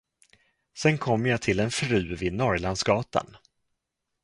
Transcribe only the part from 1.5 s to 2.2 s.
en fru